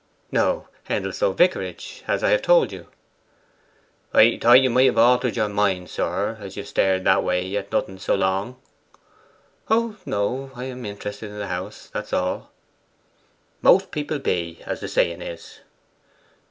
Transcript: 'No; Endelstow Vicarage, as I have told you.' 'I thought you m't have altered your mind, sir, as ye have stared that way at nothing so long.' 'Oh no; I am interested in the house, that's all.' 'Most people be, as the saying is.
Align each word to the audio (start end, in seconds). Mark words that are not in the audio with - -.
'No; 0.31 0.67
Endelstow 0.89 1.31
Vicarage, 1.33 2.03
as 2.07 2.23
I 2.23 2.31
have 2.31 2.41
told 2.41 2.71
you.' 2.71 2.87
'I 4.15 4.39
thought 4.41 4.59
you 4.61 4.71
m't 4.71 4.87
have 4.87 4.97
altered 4.97 5.35
your 5.35 5.47
mind, 5.47 5.91
sir, 5.91 6.37
as 6.41 6.57
ye 6.57 6.61
have 6.61 6.67
stared 6.67 7.03
that 7.03 7.23
way 7.23 7.55
at 7.55 7.71
nothing 7.71 7.99
so 7.99 8.15
long.' 8.15 8.59
'Oh 9.69 9.97
no; 10.07 10.49
I 10.55 10.63
am 10.63 10.87
interested 10.87 11.29
in 11.29 11.37
the 11.37 11.49
house, 11.49 11.87
that's 11.93 12.13
all.' 12.13 12.51
'Most 13.61 13.91
people 13.91 14.17
be, 14.17 14.63
as 14.65 14.79
the 14.79 14.87
saying 14.87 15.21
is. 15.21 15.59